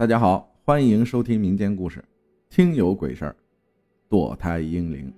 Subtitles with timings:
[0.00, 2.00] 大家好，欢迎收听民间故事
[2.48, 3.36] 《听有鬼事儿》，
[4.10, 5.12] 堕胎婴灵。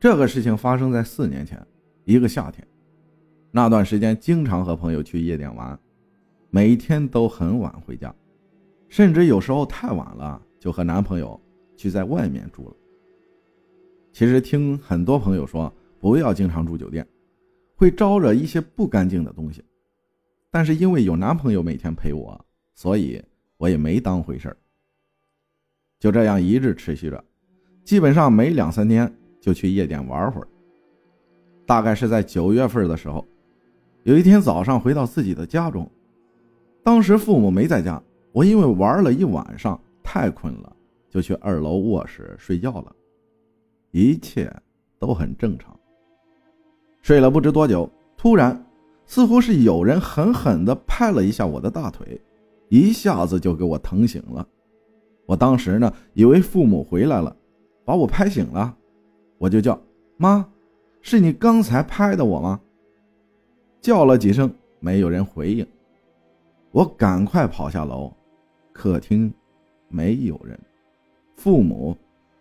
[0.00, 1.64] 这个事情发生在四年前，
[2.02, 2.66] 一个夏天。
[3.52, 5.78] 那段时间经常和朋友去夜店玩，
[6.50, 8.12] 每天都很晚回家，
[8.88, 11.40] 甚至有时候太晚了就和男朋友
[11.76, 12.74] 去在外面住了。
[14.12, 17.06] 其实听很多朋友说，不要经常住酒店，
[17.76, 19.62] 会招惹一些不干净的东西。
[20.50, 22.44] 但是因为有男朋友每天陪我，
[22.80, 23.22] 所以
[23.58, 24.56] 我也没当回事儿。
[25.98, 27.22] 就这样一直持续着，
[27.84, 30.48] 基本上每两三天就去夜店玩会儿。
[31.66, 33.22] 大概是在九月份的时候，
[34.04, 35.86] 有一天早上回到自己的家中，
[36.82, 40.74] 当时父母没在家，我因为玩了一晚上太困了，
[41.10, 42.90] 就去二楼卧室睡觉了，
[43.90, 44.50] 一切
[44.98, 45.78] 都很正常。
[47.02, 48.58] 睡了不知多久，突然。
[49.04, 52.18] 似乎是有人狠狠地拍了一下我的大腿，
[52.70, 54.48] 一下子就给我疼醒了。
[55.26, 57.36] 我当时呢，以为父母回来了，
[57.84, 58.74] 把我拍醒了，
[59.36, 59.78] 我就叫
[60.16, 60.48] 妈
[61.02, 62.58] ：“是你刚才拍的我吗？”
[63.82, 65.66] 叫了几声，没有人回应。
[66.70, 68.12] 我赶快跑下楼，
[68.72, 69.32] 客厅
[69.88, 70.58] 没有人，
[71.34, 71.96] 父母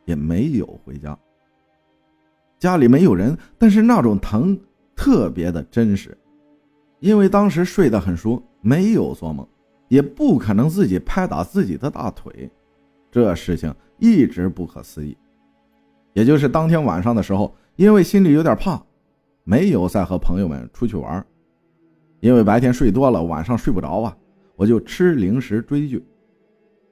[0.05, 1.17] 也没有回家。
[2.59, 4.59] 家里没有人，但是那种疼
[4.95, 6.15] 特别的真实。
[6.99, 9.47] 因为当时睡得很熟，没有做梦，
[9.89, 12.49] 也不可能自己拍打自己的大腿，
[13.11, 15.17] 这事情一直不可思议。
[16.13, 18.81] 也就是当天晚上的时候，因为心里有点怕，
[19.43, 21.25] 没有再和朋友们出去玩。
[22.19, 24.15] 因为白天睡多了，晚上睡不着啊，
[24.55, 26.05] 我就吃零食追剧。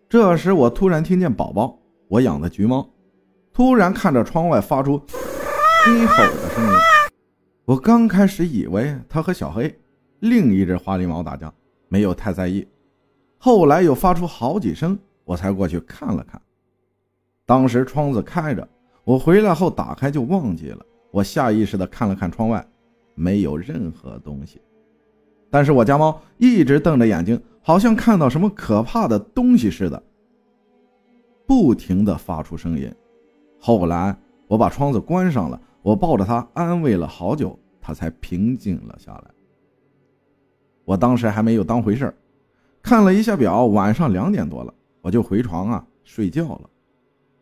[0.09, 2.89] 这时我突然听见宝宝，我养的橘猫，
[3.51, 6.71] 突然看着窗外发出低吼的声音。
[7.65, 9.77] 我刚开始以为它和小黑。
[10.21, 11.53] 另一只花狸猫打架，
[11.89, 12.65] 没有太在意。
[13.37, 16.41] 后来又发出好几声，我才过去看了看。
[17.45, 18.67] 当时窗子开着，
[19.03, 20.85] 我回来后打开就忘记了。
[21.11, 22.67] 我下意识地看了看窗外，
[23.15, 24.61] 没有任何东西。
[25.49, 30.03] 但是我家猫一直瞪着眼睛，好像看到什么可怕的东西似的，
[31.45, 32.93] 不停地发出声音。
[33.59, 34.15] 后来
[34.47, 39.31] 我把窗子关上了，我抱着它安慰了好久，它才平静了下来。
[40.83, 42.13] 我当时还没有当回事
[42.87, 46.69] 看了一下表，晚上两点多了，我就回床啊睡觉了。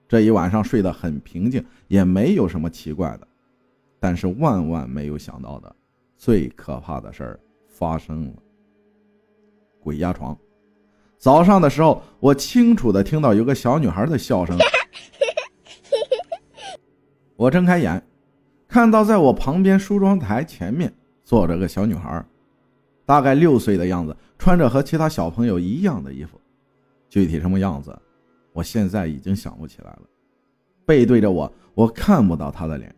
[0.07, 3.27] 这一晚上睡得很平静，也没有什么奇怪的。
[3.99, 5.75] 但是万万没有想到的，
[6.17, 8.33] 最可怕的事儿发生了。
[9.79, 10.35] 鬼压床！
[11.15, 14.57] 早上的时候，我清楚的听到有个小女孩的笑声。
[17.35, 18.03] 我睁开眼，
[18.67, 20.91] 看到在我旁边梳妆台前面
[21.23, 22.25] 坐着个小女孩。
[23.05, 26.39] 大概六岁的样子，穿着和其他小朋友一样的衣服，
[27.09, 27.97] 具体什么样子，
[28.51, 30.01] 我现在已经想不起来了。
[30.85, 32.93] 背对着我，我看不到他的脸。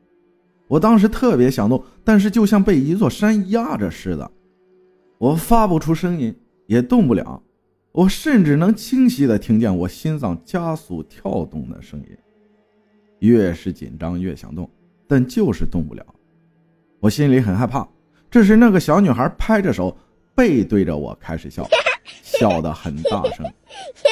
[0.68, 4.30] 我当时特别想动，但是就像被一座山压着似的，
[5.18, 6.36] 我发不出声音，
[6.66, 7.42] 也动不了。
[7.94, 12.18] 我甚至能清晰的听见我心脏加速跳动的声音。
[13.20, 14.70] 越是紧张越想动，
[15.08, 16.06] 但就是动不了。
[17.00, 17.88] 我心里很害怕。
[18.38, 19.98] 这时，那个小女孩拍着手，
[20.36, 21.68] 背对着我开始笑，
[22.22, 23.44] 笑得很大声，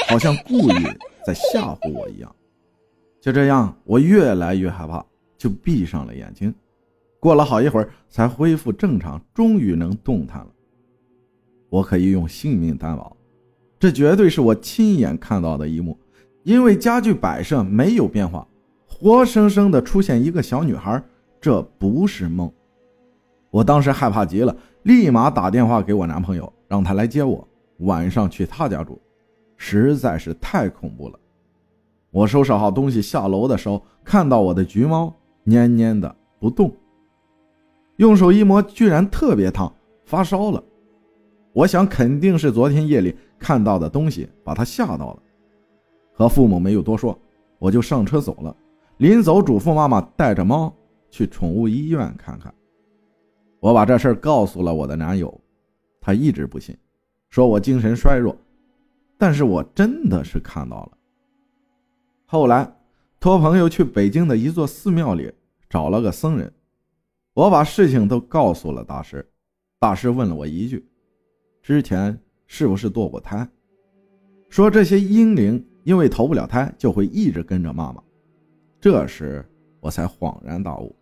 [0.08, 0.84] 好像故意
[1.24, 2.36] 在吓唬我一样。
[3.22, 5.06] 就这样，我越来越害怕，
[5.38, 6.52] 就闭上了眼睛。
[7.20, 10.48] 过了好一会儿，才恢复正常，终于能动弹了。
[11.70, 13.16] 我可以用性命担保，
[13.78, 15.96] 这绝对是我亲眼看到的一幕，
[16.42, 18.48] 因为家具摆设没有变化，
[18.88, 21.00] 活生生的出现一个小女孩，
[21.40, 22.52] 这不是梦。
[23.56, 29.00] 我当时害怕极了，立马打电话给我男朋友，让他来接我，晚上去他家住，
[29.56, 31.18] 实在是太恐怖了。
[32.12, 35.06] 我收拾好东西下楼的时候，看到我的橘猫
[35.46, 36.70] 蔫蔫的不动，
[37.96, 39.74] 用手一摸，居然特别烫，
[40.04, 40.62] 发烧了。
[41.54, 45.20] 我想肯定是昨天夜里看到的东西把它吓到了，
[46.12, 47.18] 和父母没有多说，
[47.58, 48.54] 我就上车走了。
[48.98, 50.74] 临走，嘱咐妈妈带着猫
[51.10, 52.54] 去宠物医院看看。
[53.60, 55.42] 我把这事儿告诉了我的男友，
[56.00, 56.78] 他一直不信，
[57.30, 58.38] 说我精神衰弱，
[59.18, 60.98] 但是我真的是看到了。
[62.26, 62.72] 后来
[63.20, 65.34] 托朋友去北京的一座寺庙里
[65.68, 66.54] 找了个僧人，
[67.34, 69.28] 我把事情都告诉了大师，
[69.80, 70.88] 大师问了我一句
[71.64, 73.48] ：“之前是不是堕过胎？”
[74.48, 78.04] 说这些婴灵因为投不了胎，就会一直跟着妈妈。
[78.80, 79.44] 这时
[79.80, 80.96] 我才恍然大悟，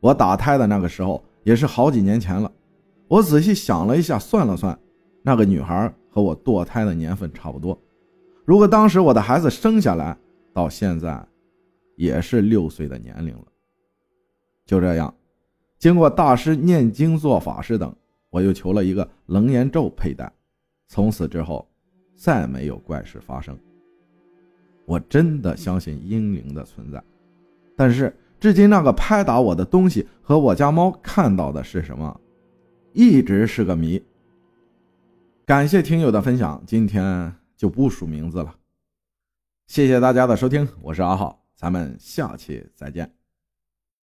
[0.00, 1.24] 我打胎的那个时候。
[1.42, 2.50] 也是好几年前了，
[3.08, 4.78] 我仔细想了一下，算了算，
[5.22, 7.78] 那个女孩和我堕胎的年份差不多。
[8.44, 10.16] 如果当时我的孩子生下来，
[10.52, 11.24] 到现在
[11.96, 13.44] 也是六岁的年龄了。
[14.66, 15.14] 就这样，
[15.78, 17.94] 经过大师念经做法事等，
[18.30, 20.32] 我又求了一个楞严咒佩戴。
[20.88, 21.68] 从此之后，
[22.16, 23.56] 再没有怪事发生。
[24.84, 27.00] 我真的相信阴灵的存在，
[27.76, 32.18] 但是至今那个拍打我的东西和我家猫看到的是什么，
[32.94, 34.02] 一直是个谜。
[35.44, 38.54] 感谢听友的分享，今天就不署名字了。
[39.66, 43.19] 谢谢大家的收听，我是阿浩，咱们下期再见。